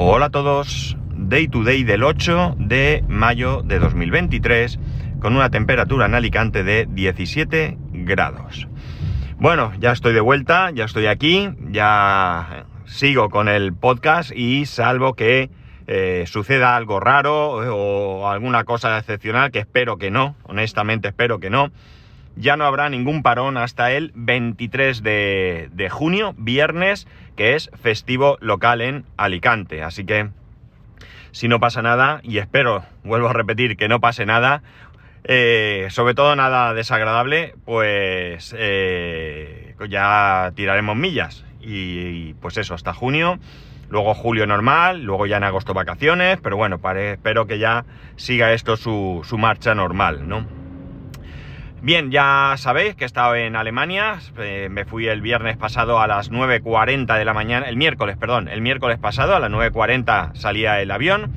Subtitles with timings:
[0.00, 4.78] Hola a todos, Day to Day del 8 de mayo de 2023
[5.18, 8.68] con una temperatura en Alicante de 17 grados.
[9.38, 15.14] Bueno, ya estoy de vuelta, ya estoy aquí, ya sigo con el podcast y salvo
[15.14, 15.50] que
[15.88, 21.50] eh, suceda algo raro o alguna cosa excepcional, que espero que no, honestamente espero que
[21.50, 21.72] no,
[22.38, 28.80] ya no habrá ningún parón hasta el 23 de, junio, viernes, que es festivo local
[28.80, 29.82] en Alicante.
[29.82, 30.30] Así que
[31.32, 34.62] si no pasa nada, y espero, vuelvo a repetir, que no pase nada,
[35.24, 41.44] eh, sobre todo nada desagradable, pues eh, ya tiraremos millas.
[41.60, 43.40] Y, pues eso, hasta junio,
[43.90, 47.84] luego julio normal, luego ya en agosto vacaciones, pero bueno, espero que ya
[48.14, 50.57] siga esto su marcha normal, ¿no?
[51.80, 56.08] Bien, ya sabéis que he estado en Alemania, eh, me fui el viernes pasado a
[56.08, 60.80] las 9.40 de la mañana, el miércoles, perdón, el miércoles pasado a las 9.40 salía
[60.80, 61.30] el avión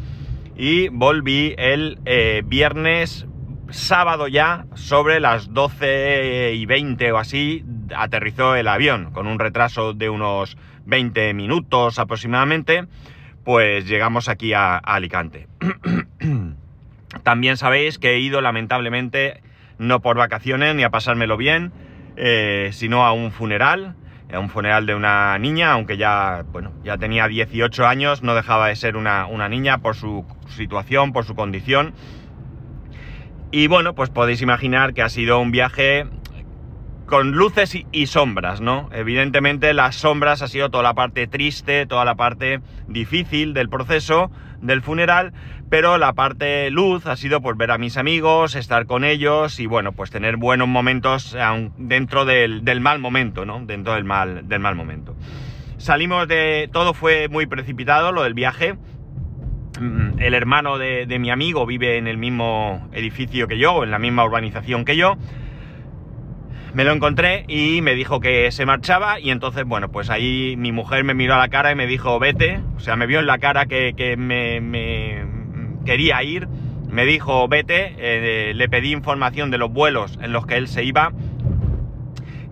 [0.55, 3.27] y volví el eh, viernes
[3.69, 7.63] sábado ya, sobre las 12 y 20 o así,
[7.95, 12.85] aterrizó el avión, con un retraso de unos 20 minutos aproximadamente,
[13.43, 15.47] pues llegamos aquí a, a Alicante.
[17.23, 19.41] También sabéis que he ido lamentablemente
[19.77, 21.71] no por vacaciones ni a pasármelo bien,
[22.17, 23.95] eh, sino a un funeral,
[24.33, 28.67] a un funeral de una niña, aunque ya, bueno, ya tenía 18 años, no dejaba
[28.67, 31.93] de ser una, niña por su situación, por su condición.
[33.51, 36.05] Y bueno, pues podéis imaginar que ha sido un viaje
[37.11, 38.87] con luces y, sombras, ¿no?
[38.93, 44.31] Evidentemente las sombras ha sido toda la parte triste, toda la parte difícil del proceso
[44.61, 45.33] del funeral,
[45.69, 49.65] pero la parte luz ha sido pues ver a mis amigos, estar con ellos y
[49.65, 51.35] bueno, pues tener buenos momentos
[51.77, 53.59] dentro del, mal momento, ¿no?
[53.65, 55.13] Dentro del mal, del mal momento.
[55.79, 56.69] Salimos de...
[56.71, 58.75] todo fue muy precipitado, lo del viaje.
[59.81, 63.91] Mm, el hermano de, de mi amigo vive en el mismo edificio que yo, en
[63.91, 65.17] la misma urbanización que yo
[66.73, 70.71] me lo encontré y me dijo que se marchaba y entonces, bueno, pues ahí mi
[70.71, 73.27] mujer me miró a la cara y me dijo, vete, o sea, me vio en
[73.27, 75.25] la cara que, me,
[75.85, 76.47] quería ir,
[76.89, 80.83] me dijo, vete, eh, le pedí información de los vuelos en los que él se
[80.83, 81.11] iba.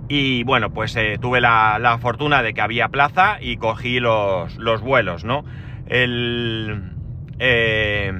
[0.09, 5.24] Y bueno, pues eh, tuve la, fortuna de que había plaza y cogí los, vuelos,
[5.24, 5.46] ¿no?
[5.88, 6.91] El,
[7.38, 8.12] eh,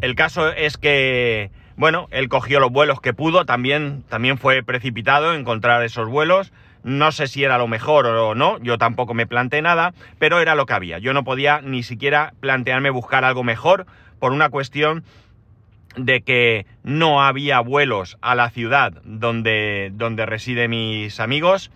[0.00, 5.34] el caso es que bueno, él cogió los vuelos que pudo, también, también fue precipitado
[5.34, 6.52] encontrar esos vuelos.
[6.82, 10.54] No sé si era lo mejor o no, yo tampoco me planteé nada, pero era
[10.54, 10.98] lo que había.
[10.98, 13.86] Yo no podía ni siquiera plantearme buscar algo mejor
[14.20, 15.04] por una cuestión
[15.96, 21.70] de que no había vuelos a la ciudad donde, donde residen mis amigos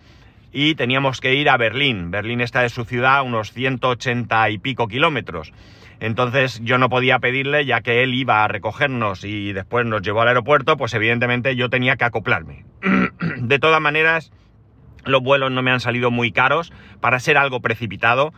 [0.53, 2.11] y teníamos que ir a Berlín.
[2.11, 5.53] Berlín está de su ciudad a unos 180 y pico kilómetros.
[6.01, 10.23] Entonces yo no podía pedirle, ya que él iba a recogernos y después nos llevó
[10.23, 12.65] al aeropuerto, pues evidentemente yo tenía que acoplarme.
[13.37, 14.31] de todas maneras,
[15.05, 18.33] los vuelos no me han salido muy caros para ser algo precipitado.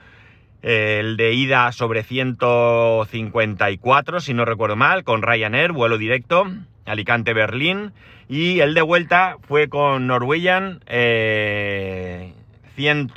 [0.62, 6.46] El de ida sobre 154, si no recuerdo mal, con Ryanair, vuelo directo,
[6.86, 7.94] Alicante-Berlín.
[8.28, 12.34] Y el de vuelta fue con Norwegian, eh,
[12.76, 13.08] 100...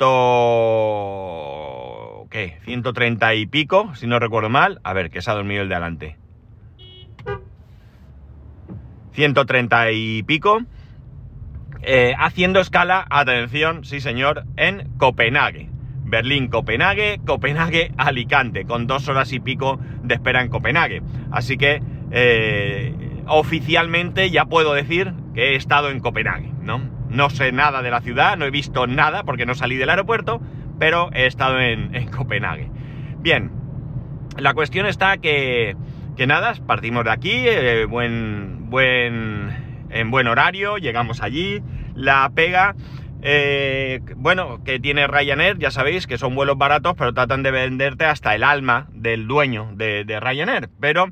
[2.29, 2.59] ¿qué?
[2.65, 4.79] 130 y pico, si no recuerdo mal.
[4.83, 6.17] A ver, que se ha dormido el de adelante.
[9.13, 10.61] 130 y pico.
[11.81, 15.69] Eh, haciendo escala, atención, sí señor, en Copenhague.
[16.03, 21.01] Berlín, Copenhague, Copenhague, Alicante, con dos horas y pico de espera en Copenhague.
[21.31, 22.93] Así que eh,
[23.27, 26.79] oficialmente ya puedo decir que he estado en Copenhague, ¿no?
[27.09, 30.41] No sé nada de la ciudad, no he visto nada porque no salí del aeropuerto,
[30.79, 32.69] pero he estado en, Copenhague.
[33.19, 33.51] Bien,
[34.37, 35.75] la cuestión está que,
[36.27, 41.61] nada, partimos de aquí, eh, buen, buen, en buen horario, llegamos allí,
[41.95, 42.75] la pega,
[43.21, 48.05] eh, bueno, que tiene Ryanair, ya sabéis que son vuelos baratos, pero tratan de venderte
[48.05, 51.07] hasta el alma del dueño de, de Ryanair, pero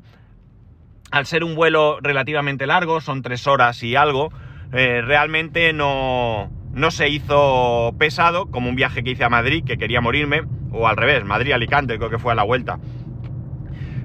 [1.10, 4.32] al ser un vuelo relativamente largo, son tres horas y algo,
[4.72, 9.78] eh, realmente no, no se hizo pesado, como un viaje que hice a Madrid, que
[9.78, 12.78] quería morirme, o al revés, Madrid-Alicante, creo que fue a la vuelta.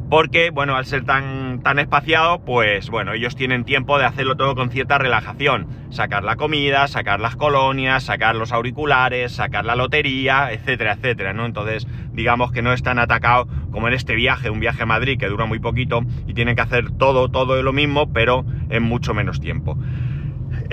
[0.09, 4.55] Porque, bueno, al ser tan, tan espaciado, pues bueno, ellos tienen tiempo de hacerlo todo
[4.55, 5.67] con cierta relajación.
[5.89, 11.45] Sacar la comida, sacar las colonias, sacar los auriculares, sacar la lotería, etcétera, etcétera, ¿no?
[11.45, 15.17] Entonces, digamos que no es tan atacado como en este viaje, un viaje a Madrid
[15.17, 19.13] que dura muy poquito y tienen que hacer todo, todo lo mismo, pero en mucho
[19.13, 19.77] menos tiempo.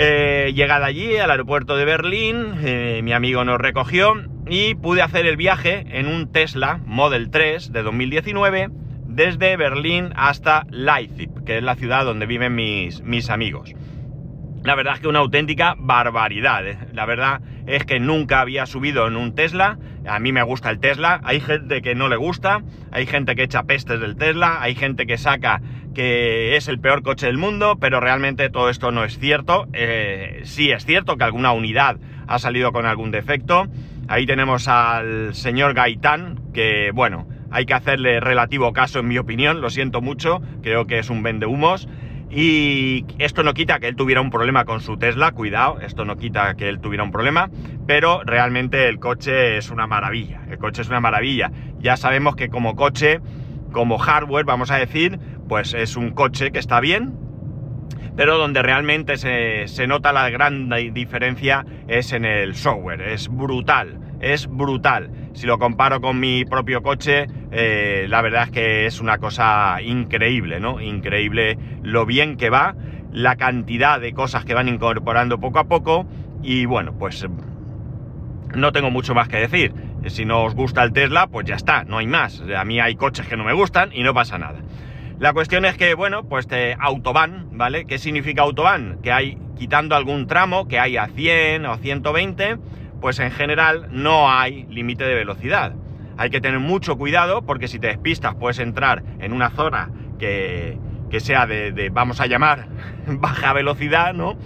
[0.01, 4.15] Eh, llegada allí, al aeropuerto de Berlín, eh, mi amigo nos recogió
[4.49, 8.69] y pude hacer el viaje en un Tesla Model 3 de 2019
[9.09, 13.75] desde Berlín hasta Leipzig, que es la ciudad donde viven mis, mis amigos.
[14.65, 16.67] La verdad es que una auténtica barbaridad.
[16.67, 16.79] ¿eh?
[16.93, 19.79] La verdad es que nunca había subido en un Tesla.
[20.07, 21.21] A mí me gusta el Tesla.
[21.25, 22.63] Hay gente que no le gusta.
[22.91, 24.61] Hay gente que echa pestes del Tesla.
[24.61, 25.61] Hay gente que saca
[25.95, 27.79] que es el peor coche del mundo.
[27.81, 29.69] Pero realmente todo esto no es cierto.
[29.73, 33.69] Eh, sí es cierto que alguna unidad ha salido con algún defecto.
[34.09, 39.61] Ahí tenemos al señor Gaitán, que bueno, hay que hacerle relativo caso en mi opinión.
[39.61, 40.43] Lo siento mucho.
[40.63, 41.89] Creo que es un vendehumos.
[42.31, 46.17] Y esto no quita que él tuviera un problema con su Tesla, cuidado, esto no
[46.17, 47.49] quita que él tuviera un problema,
[47.87, 51.51] pero realmente el coche es una maravilla, el coche es una maravilla.
[51.79, 53.21] Ya sabemos que como coche,
[53.73, 57.15] como hardware, vamos a decir, pues es un coche que está bien,
[58.15, 63.99] pero donde realmente se, se nota la gran diferencia es en el software, es brutal,
[64.21, 69.01] es brutal si lo comparo con mi propio coche, eh, la verdad es que es
[69.01, 70.81] una cosa increíble, ¿no?
[70.81, 72.75] Increíble lo bien que va,
[73.13, 76.07] la cantidad de cosas que van incorporando poco a poco
[76.43, 77.27] y bueno, pues
[78.55, 79.73] no tengo mucho más que decir.
[80.07, 82.43] Si no os gusta el Tesla, pues ya está, no hay más.
[82.57, 84.61] A mí hay coches que no me gustan y no pasa nada.
[85.19, 87.87] La cuestión es que, bueno, pues te autobahn, ¿vale?
[87.87, 89.01] ¿Qué significa autobahn?
[89.03, 92.57] Que hay, quitando algún tramo, que hay a 100 o 120,
[93.01, 95.73] pues en general no hay límite de velocidad.
[96.19, 100.79] Hay que tener mucho cuidado porque si te despistas puedes entrar en una zona que,
[101.19, 102.67] sea de, vamos a llamar,
[103.07, 104.37] baja velocidad, ¿no?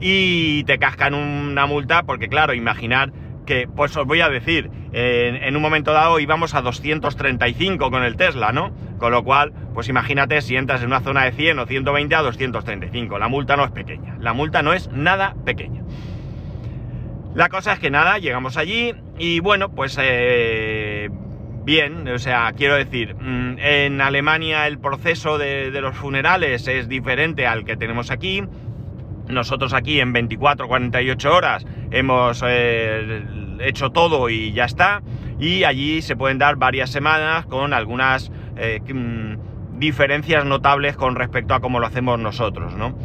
[0.00, 3.12] Y te cascan una multa porque claro, imaginar
[3.46, 8.16] que, pues os voy a decir, en, un momento dado íbamos a 235 con el
[8.16, 8.72] Tesla, ¿no?
[8.98, 12.22] Con lo cual, pues imagínate si entras en una zona de 100 o 120 a
[12.22, 13.18] 235.
[13.18, 14.16] La multa no es pequeña.
[14.20, 15.82] La multa no es nada pequeña.
[17.36, 21.10] La cosa es que nada, llegamos allí y bueno, pues eh,
[21.66, 27.46] bien, o sea, quiero decir, mm, en Alemania el proceso de, los funerales es diferente
[27.46, 28.42] al que tenemos aquí.
[29.28, 33.22] Nosotros aquí en 24, 48 horas hemos eh,
[33.60, 35.02] hecho todo y ya está.
[35.38, 41.52] Y allí se pueden dar varias semanas con algunas eh, mm, diferencias notables con respecto
[41.52, 42.96] a cómo lo hacemos nosotros, ¿no?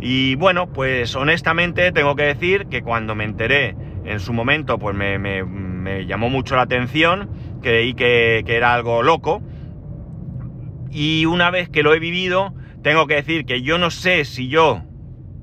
[0.00, 4.96] Y bueno, pues honestamente tengo que decir que cuando me enteré en su momento, pues
[4.96, 7.30] me, llamó mucho la atención,
[7.62, 9.42] creí que, que era algo loco.
[10.90, 14.48] Y una vez que lo he vivido, tengo que decir que yo no sé si
[14.48, 14.82] yo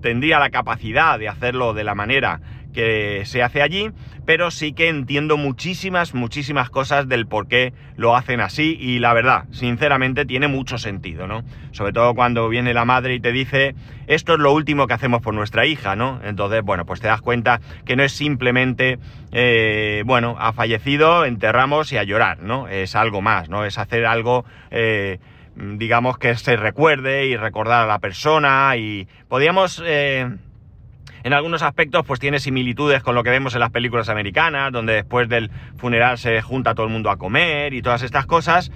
[0.01, 2.39] tendría la capacidad de hacerlo de la manera
[2.75, 3.89] que se hace allí,
[4.25, 9.13] pero sí que entiendo muchísimas, muchísimas cosas del por qué lo hacen así y la
[9.13, 11.44] verdad, sinceramente, tiene mucho sentido, ¿no?
[11.72, 13.75] Sobre todo cuando viene la madre y te dice,
[14.07, 16.19] esto es lo último que hacemos por nuestra hija, ¿no?
[16.24, 19.00] Entonces, bueno, pues te das cuenta que no es simplemente,
[19.31, 22.68] eh, bueno, ha fallecido, enterramos y a llorar, ¿no?
[22.68, 23.66] Es algo más, ¿no?
[23.66, 24.45] Es hacer algo...
[24.69, 25.19] Eh,
[25.56, 30.30] digamos que se recuerde y recordar a la persona y podríamos eh,
[31.25, 34.94] en algunos aspectos pues tiene similitudes con lo que vemos en las películas americanas, donde
[34.94, 38.72] después del funeral se junta todo el mundo a comer y todas estas cosas.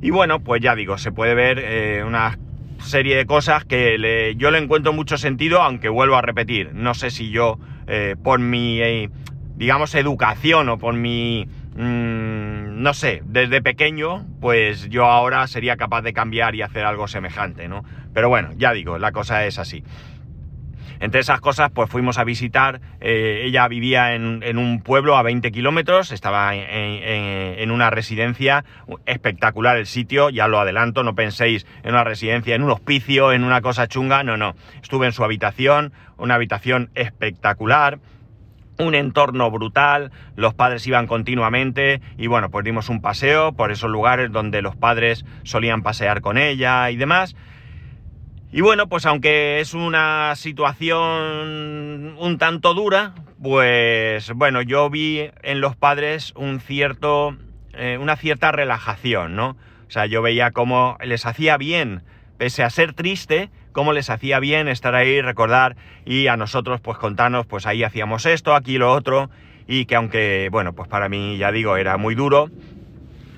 [0.00, 2.38] Y bueno, pues ya digo, se puede ver eh, una
[2.78, 7.10] serie de cosas que yo le encuentro mucho sentido, aunque vuelvo a repetir, no sé
[7.10, 9.10] si yo eh, por mi, eh,
[9.56, 16.02] digamos, educación o por mi, mm, no sé, desde pequeño, pues yo ahora sería capaz
[16.02, 17.84] de cambiar y hacer algo semejante, ¿no?
[18.14, 19.82] Pero bueno, ya digo, la cosa es así.
[21.00, 25.52] Entre esas cosas, pues fuimos a visitar, eh, ella vivía en, un pueblo a 20
[25.52, 28.64] kilómetros, estaba en, una residencia,
[29.06, 33.44] espectacular el sitio, ya lo adelanto, no penséis en una residencia, en un hospicio, en
[33.44, 37.98] una cosa chunga, no, no, estuve en su habitación, una habitación espectacular,
[38.78, 43.90] un entorno brutal, los padres iban continuamente y bueno, pues dimos un paseo por esos
[43.90, 47.34] lugares donde los padres solían pasear con ella y demás.
[48.50, 55.60] Y bueno, pues aunque es una situación un tanto dura, pues bueno, yo vi en
[55.60, 57.36] los padres un cierto,
[57.74, 59.50] eh, una cierta relajación, ¿no?
[59.86, 62.02] O sea, yo veía cómo les hacía bien,
[62.38, 65.76] pese a ser triste, cómo les hacía bien estar ahí, recordar
[66.06, 69.28] y a nosotros pues contarnos, pues ahí hacíamos esto, aquí lo otro,
[69.66, 72.50] y que aunque, bueno, pues para mí, ya digo, era muy duro,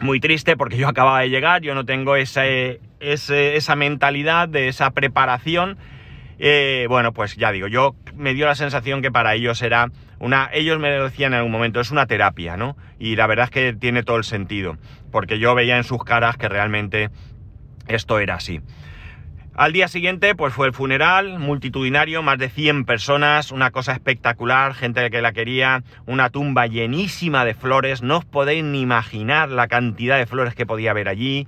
[0.01, 4.91] muy triste porque yo acababa de llegar, yo no tengo ese, esa mentalidad de esa
[4.91, 5.79] preparación.
[6.39, 10.49] Eh, bueno, pues ya digo, yo me dio la sensación que para ellos era una,
[10.53, 12.77] ellos me decían en algún momento, es una terapia, ¿no?
[12.99, 14.79] Y la verdad es que tiene todo el sentido,
[15.11, 17.11] porque yo veía en sus caras que realmente
[17.89, 18.61] esto era así.
[19.55, 24.75] Al día siguiente, pues fue el funeral, multitudinario, más de 100 personas, una cosa espectacular,
[24.75, 29.69] gente que la quería, una tumba llenísima de flores, no os podéis ni imaginar la
[29.69, 31.47] cantidad de flores que podía haber allí.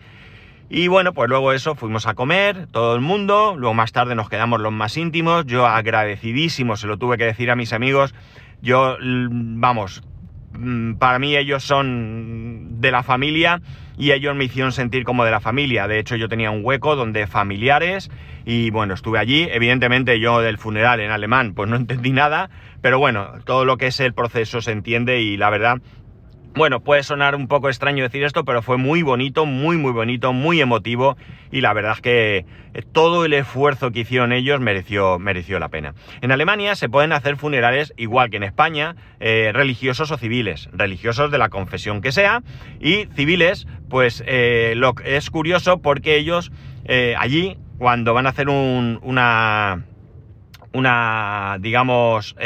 [0.68, 4.28] Y bueno, pues luego eso, fuimos a comer, todo el mundo, luego más tarde nos
[4.28, 8.14] quedamos los más íntimos, yo agradecidísimo, se lo tuve que decir a mis amigos,
[8.62, 10.02] yo, vamos,
[10.52, 13.60] mm, para mí ellos son de la familia
[13.98, 15.86] y ellos me hicieron sentir como de la familia.
[15.86, 18.10] De hecho, yo tenía un hueco donde familiares
[18.44, 19.48] y bueno, estuve allí.
[19.50, 22.50] Evidentemente yo del funeral en alemán pues no entendí nada,
[22.80, 25.78] pero bueno, todo lo que es el proceso se entiende y la verdad
[26.54, 30.32] bueno, puede sonar un poco extraño decir esto, pero fue muy bonito, muy muy bonito,
[30.32, 31.16] muy emotivo
[31.50, 32.44] y la verdad es que
[32.74, 35.94] eh, todo el esfuerzo que hicieron ellos mereció, mereció la pena.
[36.20, 41.30] En Alemania se pueden hacer funerales igual que en España, eh, religiosos o civiles, religiosos
[41.30, 42.42] de la confesión que sea
[42.80, 46.52] y civiles, pues eh, lo, es curioso porque ellos
[47.16, 49.84] allí cuando van a hacer un, una,
[50.72, 52.36] una, digamos,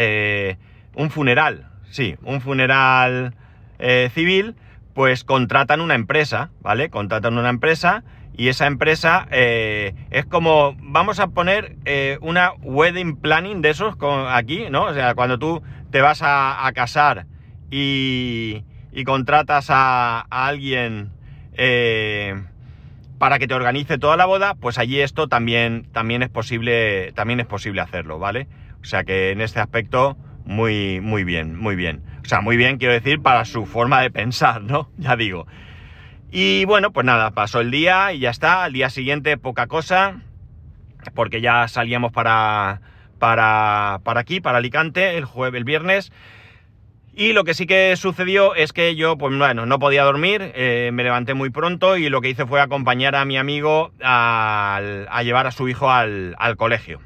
[0.95, 3.35] un funeral, sí, un funeral
[3.79, 4.57] eh, civil,
[4.95, 6.91] pues contratan una empresa, ¿vale?
[6.91, 8.05] Contratan una empresa
[8.37, 13.95] y esa empresa eh, es como, vamos a poner eh, una wedding planning de esos
[14.29, 14.85] aquí, ¿no?
[14.85, 17.27] O sea, cuando tú te vas a, casar
[17.71, 18.63] y,
[19.05, 21.13] contratas a, a alguien
[23.19, 27.41] para que te organice toda la boda, pues allí esto también, también, es posible, también
[27.41, 28.47] es posible hacerlo, ¿vale?
[28.83, 32.03] O sea que en este aspecto, muy, muy bien, muy bien.
[32.25, 34.89] O sea, muy bien, quiero decir, para su forma de pensar, ¿no?
[34.97, 35.47] Ya digo.
[36.31, 38.65] Y bueno, pues nada, pasó el día y ya está.
[38.65, 40.21] Al día siguiente poca cosa,
[41.15, 42.81] porque ya salíamos para,
[43.19, 46.13] para, para aquí, para Alicante, el jueves, el viernes.
[47.15, 50.91] Y lo que sí que sucedió es que yo, pues bueno, no podía dormir, eh,
[50.93, 54.81] me levanté muy pronto y lo que hice fue acompañar a mi amigo a,
[55.25, 57.01] llevar a su hijo al, al colegio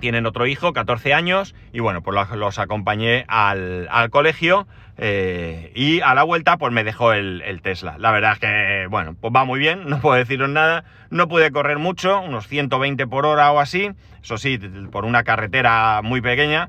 [0.00, 6.14] tienen otro hijo, 14 años, y bueno, pues los, acompañé al, colegio eh, y a
[6.14, 7.96] la vuelta pues me dejó el, Tesla.
[7.98, 11.50] La verdad es que, bueno, pues va muy bien, no puedo deciros nada, no pude
[11.50, 13.90] correr mucho, unos 120 por hora o así,
[14.22, 14.58] eso sí,
[14.90, 16.68] por una carretera muy pequeña,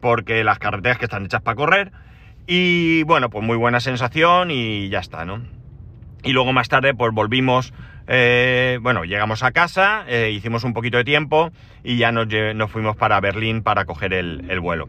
[0.00, 1.92] porque las carreteras que están hechas para correr,
[2.46, 5.42] y bueno, pues muy buena sensación y ya está, ¿no?
[6.22, 7.72] Y luego más tarde pues volvimos
[8.12, 11.52] eh, bueno, llegamos a casa, eh, hicimos un poquito de tiempo
[11.84, 12.26] y ya nos,
[12.68, 14.88] fuimos para Berlín para coger el, vuelo.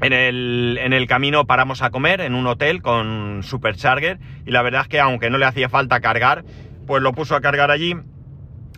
[0.00, 4.62] En el, en el, camino paramos a comer en un hotel con Supercharger y la
[4.62, 6.44] verdad es que aunque no le hacía falta cargar,
[6.86, 7.96] pues lo puso a cargar allí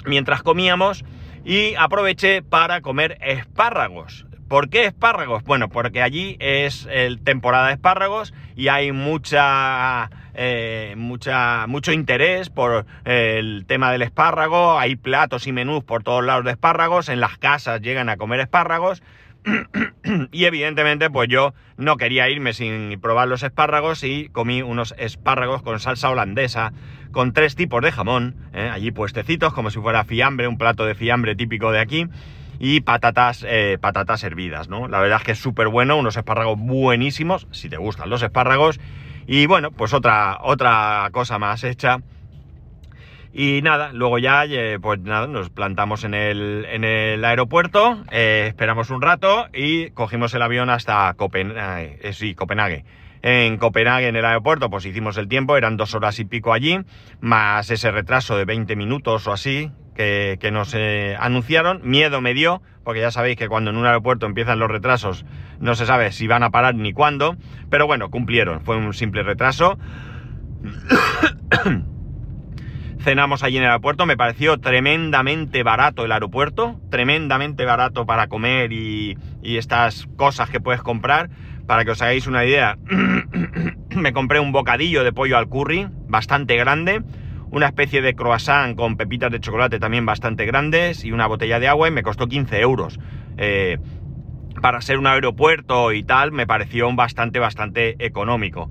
[0.07, 1.05] mientras comíamos
[1.45, 4.25] y aproveché para comer espárragos.
[4.49, 5.43] ¿Por qué espárragos?
[5.45, 12.51] Bueno, porque allí es el temporada de espárragos y hay mucha eh, mucha, mucho interés
[12.51, 17.09] por eh, el tema del espárrago, hay platos y menús por todos lados de espárragos,
[17.09, 19.03] en las casas llegan a comer espárragos.
[20.33, 25.63] y evidentemente, pues yo no quería irme sin probar los espárragos y comí unos espárragos
[25.63, 26.73] con salsa holandesa,
[27.13, 30.95] con tres tipos de jamón, eh, allí puestecitos, como si fuera fiambre, un plato de
[30.95, 32.07] fiambre típico de aquí,
[32.58, 33.44] y patatas,
[33.80, 34.88] patatas hervidas, ¿no?
[34.88, 38.80] La verdad es que es súper bueno, unos espárragos buenísimos, si te gustan los espárragos,
[39.26, 41.99] y bueno, pues otra, otra cosa más hecha.
[43.37, 48.44] Y nada, luego ya, eh, pues nada, nos plantamos en el, en el aeropuerto, eh,
[48.46, 51.16] esperamos un rato y cogimos el avión hasta.
[51.18, 52.84] Eh, Copenhague.
[53.26, 56.78] En Copenhague, en el aeropuerto, pues hicimos el tiempo, eran dos horas y pico allí,
[57.21, 60.76] más ese retraso de 20 minutos o así que, que nos
[61.19, 61.81] anunciaron.
[61.85, 65.25] Miedo me dio, porque ya sabéis que cuando en un aeropuerto empiezan los retrasos
[65.64, 67.37] no se sabe si van a parar ni cuándo,
[67.71, 69.78] pero bueno, cumplieron, fue un simple retraso.
[73.00, 78.73] Cenamos allí en el aeropuerto, me pareció tremendamente barato el aeropuerto, tremendamente barato para comer
[78.73, 81.28] y, y estas cosas que puedes comprar.
[81.66, 82.76] Para que os hagáis una idea,
[83.97, 87.02] me compré un bocadillo de pollo al curry, bastante grande,
[87.50, 91.68] una especie de croissant con pepitas de chocolate también bastante grandes y una botella de
[91.68, 92.99] agua y me costó 15 euros.
[93.37, 93.78] Eh,
[94.61, 98.71] para ser un aeropuerto y tal, me pareció bastante, bastante económico.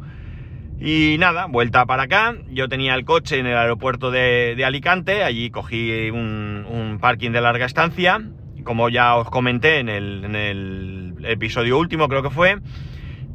[0.80, 2.36] Y nada, vuelta para acá.
[2.50, 7.66] Yo tenía el coche en el aeropuerto de, Alicante, allí cogí un, parking de larga
[7.66, 8.22] estancia,
[8.64, 12.58] como ya os comenté en el, episodio último, creo que fue.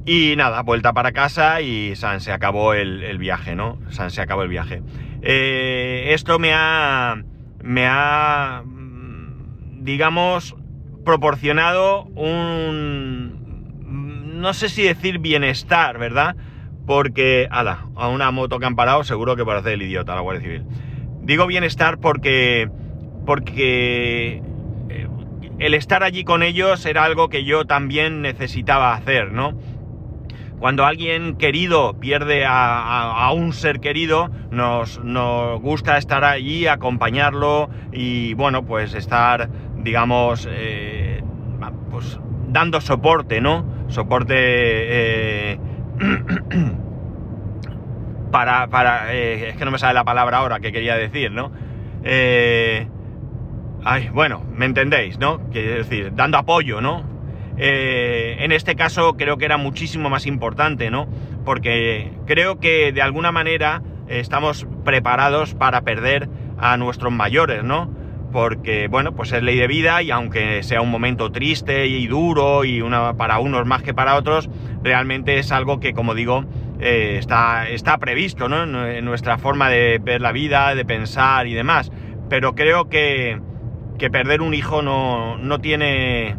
[0.04, 3.78] Y nada, vuelta para casa y San se acabó el, viaje, ¿no?
[3.90, 4.82] San se acabó el viaje.
[5.22, 7.22] Eh, esto me ha,
[7.62, 8.62] me ha,
[9.80, 10.56] digamos,
[11.04, 13.38] proporcionado un,
[14.40, 16.36] no sé si decir bienestar, ¿verdad?
[16.86, 20.42] Porque, ala, a una moto que han parado seguro que parece el idiota la Guardia
[20.42, 20.64] Civil.
[21.22, 22.70] Digo bienestar porque,
[23.26, 24.42] porque
[25.58, 29.54] el estar allí con ellos era algo que yo también necesitaba hacer, ¿no?
[30.58, 38.34] Cuando alguien querido pierde a, un ser querido, nos, nos, gusta estar allí, acompañarlo y,
[38.34, 41.22] bueno, pues estar, digamos, eh,
[41.90, 43.64] pues dando soporte, ¿no?
[43.88, 45.60] Soporte eh,
[48.32, 51.52] para, para es que no me sale la palabra ahora que quería decir, ¿no?
[53.84, 55.40] Ay, bueno, me entendéis, ¿no?
[55.50, 57.04] Quiero decir, dando apoyo, ¿no?
[57.56, 61.08] Eh, en este caso creo que era muchísimo más importante, ¿no?
[61.44, 67.90] Porque creo que de alguna manera estamos preparados para perder a nuestros mayores, ¿no?
[68.32, 72.64] Porque, bueno, pues es ley de vida y aunque sea un momento triste y duro
[72.64, 74.50] y una, para unos más que para otros,
[74.82, 76.44] realmente es algo que, como digo,
[76.78, 78.86] eh, está, está previsto, ¿no?
[78.86, 81.90] En nuestra forma de ver la vida, de pensar y demás.
[82.28, 83.40] Pero creo que,
[83.98, 86.36] que perder un hijo no, no tiene...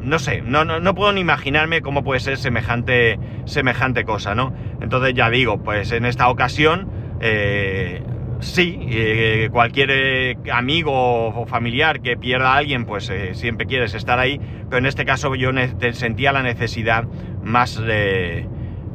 [0.00, 4.54] No sé, no, no, puedo ni imaginarme cómo puede ser semejante, semejante cosa, ¿no?
[4.80, 6.88] Entonces ya digo, pues en esta ocasión,
[7.20, 8.00] eh,
[8.38, 10.92] sí, eh, cualquier eh, amigo
[11.28, 15.34] o familiar que pierda a alguien, pues siempre quieres estar ahí, pero en este caso
[15.34, 15.50] yo
[15.92, 17.04] sentía la necesidad
[17.42, 17.82] más,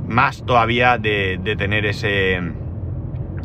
[0.07, 2.39] más todavía de, de tener ese,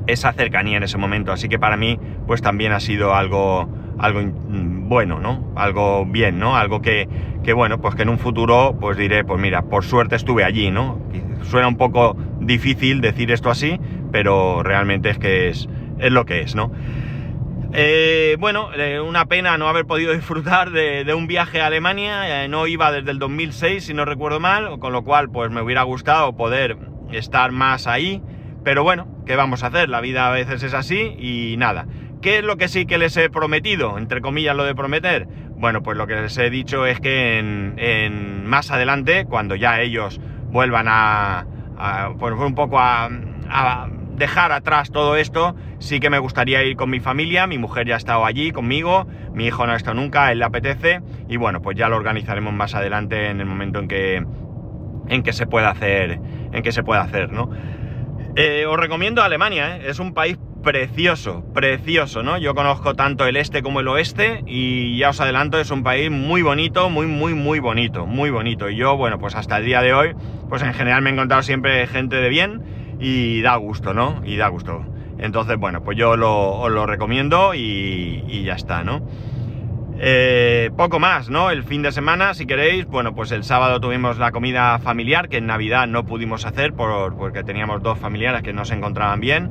[0.07, 3.69] esa cercanía en ese momento, así que para mí, pues también ha sido algo
[3.99, 5.53] algo bueno, ¿no?
[5.57, 6.57] Algo bien, ¿no?
[6.57, 7.09] Algo que,
[7.45, 10.71] que, bueno, pues que en un futuro pues diré, pues mira, por suerte estuve allí,
[10.71, 10.99] ¿no?
[11.43, 13.81] Suena un poco difícil decir esto así,
[14.13, 16.71] pero realmente es que es, es lo que es, ¿no?
[17.75, 22.49] Eh, bueno, eh, una pena no haber podido disfrutar de, un viaje a Alemania, eh,
[22.49, 25.83] no iba desde el 2006 si no recuerdo mal, con lo cual pues me hubiera
[25.83, 26.79] gustado poder
[27.13, 28.23] estar más ahí,
[28.65, 29.89] pero bueno, ¿qué vamos a hacer?
[29.89, 31.87] La vida a veces es así y nada.
[32.21, 33.97] ¿Qué es lo que sí que les he prometido?
[33.97, 35.27] Entre comillas lo de prometer.
[35.57, 40.21] Bueno, pues lo que les he dicho es que en, más adelante, cuando ya ellos
[40.51, 41.47] vuelvan a,
[42.19, 43.09] pues un poco a,
[44.17, 47.95] dejar atrás todo esto, sí que me gustaría ir con mi familia, mi mujer ya
[47.95, 51.63] ha estado allí conmigo, mi hijo no ha estado nunca, él le apetece, y bueno,
[51.63, 54.27] pues ya lo organizaremos más adelante en el momento en que,
[55.07, 56.21] en que se pueda hacer,
[56.53, 57.49] en que se pueda hacer, ¿no?
[58.35, 59.83] Eh, os recomiendo Alemania, ¿eh?
[59.87, 62.39] es un país precioso, precioso, ¿no?
[62.39, 66.11] Yo conozco tanto el este como el oeste y ya os adelanto, es un país
[66.11, 68.69] muy bonito, muy, muy, muy bonito, muy bonito.
[68.69, 70.15] Y yo, bueno, pues hasta el día de hoy,
[70.49, 72.63] pues en general me he encontrado siempre gente de bien
[73.01, 74.23] y da gusto, ¿no?
[74.25, 74.85] Y da gusto.
[75.19, 79.03] Entonces, bueno, pues yo lo, os lo recomiendo y, ya está, ¿no?
[80.01, 81.51] Eh, poco más, ¿no?
[81.51, 85.39] El fin de semana, si queréis, bueno, pues el sábado tuvimos la comida familiar que
[85.39, 89.51] en Navidad no pudimos hacer por, porque teníamos dos familiares que no se encontraban bien.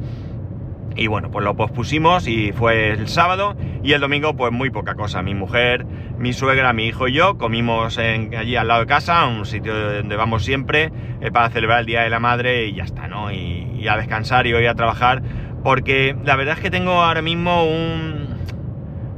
[0.98, 4.96] Y bueno, pues lo pospusimos y fue el sábado y el domingo pues muy poca
[4.96, 5.22] cosa.
[5.22, 5.86] Mi mujer,
[6.18, 10.16] mi suegra, mi hijo y yo comimos allí al lado de casa, un sitio donde
[10.16, 13.32] vamos siempre eh, para celebrar el Día de la Madre y ya está, ¿no?
[13.32, 15.22] Y, a descansar y hoy a trabajar
[15.64, 18.36] porque la verdad es que tengo ahora mismo un...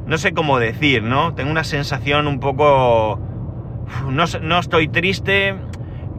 [0.06, 1.34] no sé cómo decir, ¿no?
[1.34, 3.20] Tengo una sensación un poco...
[4.08, 5.56] No, no estoy triste,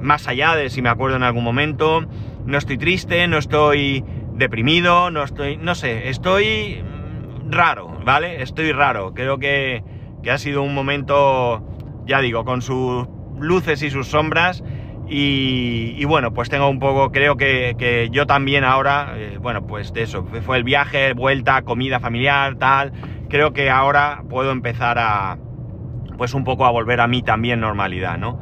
[0.01, 2.05] más allá de si me acuerdo en algún momento,
[2.45, 4.05] no estoy triste, no estoy
[4.41, 8.43] deprimido, no estoy, no sé, estoy mm, raro, ¿vale?
[8.43, 9.15] Estoy raro.
[9.15, 9.85] Creo que,
[10.29, 11.63] ha sido un momento,
[12.07, 13.07] ya digo, con sus
[13.39, 14.65] luces y sus sombras.
[15.13, 20.03] Y, bueno, pues tengo un poco, creo que, yo también ahora, eh, bueno, pues de
[20.03, 22.93] eso, fue el viaje, vuelta, comida familiar, tal.
[23.29, 25.37] Creo que ahora puedo empezar a,
[26.17, 28.41] pues un poco a volver a mí también normalidad, ¿no?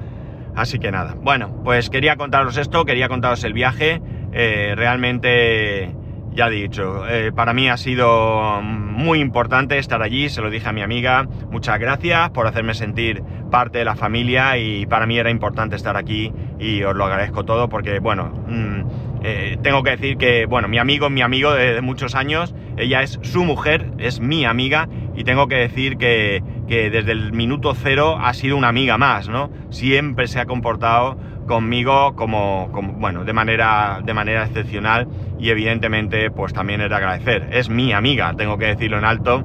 [0.55, 4.03] Así que nada, bueno, pues quería contaros esto, quería contaros el viaje.
[4.33, 5.95] Eh, realmente,
[6.33, 10.73] ya dicho, eh, para mí ha sido muy importante estar allí, se lo dije a
[10.73, 15.31] mi amiga, muchas gracias por hacerme sentir parte de la familia y para mí era
[15.31, 18.81] importante estar aquí y os lo agradezco todo porque, bueno, mm,
[19.23, 23.03] eh, tengo que decir que, bueno, mi amigo es mi amigo de, muchos años, ella
[23.03, 27.75] es su mujer, es mi amiga y tengo que decir que, que desde el minuto
[27.75, 29.51] cero ha sido una amiga más, ¿no?
[29.71, 35.09] Siempre se ha comportado conmigo como, bueno, de manera, de manera excepcional
[35.41, 37.49] y evidentemente pues también es de agradecer.
[37.51, 39.43] Es mi amiga, tengo que decirlo en alto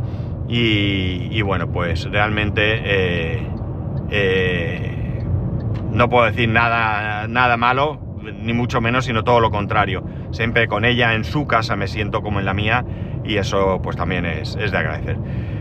[0.48, 3.48] y, bueno, pues realmente eh,
[4.16, 5.24] eh,
[5.92, 10.04] no puedo decir nada, nada malo, ni mucho menos, sino todo lo contrario.
[10.32, 12.86] Siempre con ella en su casa me siento como en la mía
[13.26, 15.18] y eso pues también es, es de agradecer.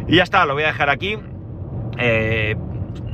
[0.07, 1.17] Y ya está, lo voy a dejar aquí.
[1.99, 2.55] Eh,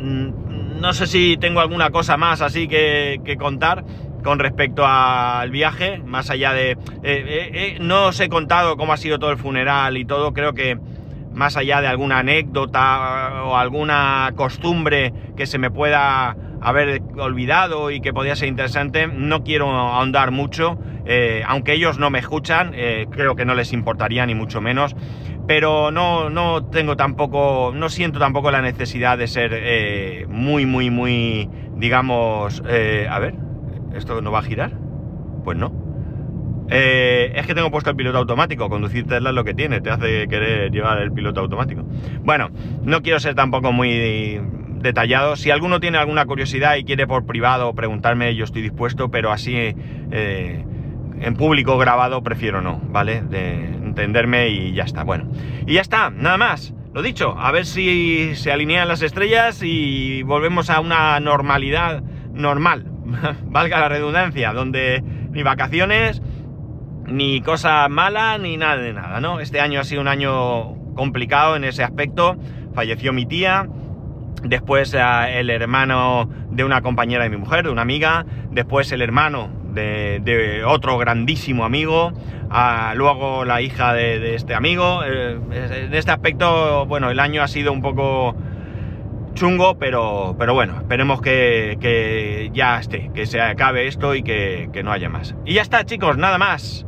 [0.01, 3.85] no sé si tengo alguna cosa más así que, contar
[4.25, 6.77] con respecto al viaje, más allá de...
[7.05, 10.79] Eh, no os he contado cómo ha sido todo el funeral y todo, creo que
[11.39, 18.01] más allá de alguna anécdota o alguna costumbre que se me pueda haber olvidado y
[18.01, 23.07] que podría ser interesante, no quiero ahondar mucho, eh, aunque ellos no me escuchan, eh,
[23.13, 24.97] creo que no les importaría ni mucho menos,
[25.47, 30.91] pero no, no tengo tampoco, no siento tampoco la necesidad de ser eh, muy, muy,
[30.91, 33.35] muy, digamos, a ver,
[33.95, 34.73] ¿esto no va a girar?
[35.45, 35.88] Pues no.
[36.69, 38.69] Es que tengo puesto el piloto automático.
[38.69, 41.85] Conducir Tesla es lo que tiene, te hace querer llevar el piloto automático.
[42.23, 42.51] Bueno,
[42.83, 44.41] no quiero ser tampoco muy
[44.81, 45.37] detallado.
[45.37, 49.55] Si alguno tiene alguna curiosidad y quiere por privado preguntarme, yo estoy dispuesto, pero así
[49.57, 50.65] eh,
[51.21, 53.23] en público grabado prefiero no, ¿vale?
[53.23, 55.05] De entenderme y ya está.
[55.05, 55.31] Bueno,
[55.67, 56.75] y ya está, nada más.
[56.95, 62.03] Lo dicho, a ver si se alinean las estrellas y volvemos a una normalidad
[62.33, 62.87] normal,
[63.45, 66.23] valga la redundancia, donde ni vacaciones,
[67.09, 69.41] ni cosa mala, ni nada de nada, ¿no?
[69.41, 72.37] Este año ha sido un año complicado en ese aspecto.
[72.75, 73.67] Falleció mi tía,
[74.43, 75.01] después eh,
[75.41, 80.63] el hermano de una compañera de mi mujer, de una amiga, después el hermano de,
[80.67, 82.13] otro grandísimo amigo,
[82.95, 85.03] luego la hija de, este amigo.
[85.05, 88.37] Eh, en este aspecto, bueno, el año ha sido un poco
[89.35, 94.83] chungo, pero, pero bueno, esperemos que, ya esté, que se acabe esto y que, que
[94.83, 95.37] no haya más.
[95.45, 96.88] Y ya está, chicos, nada más.